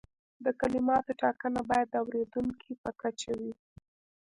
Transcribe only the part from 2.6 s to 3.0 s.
په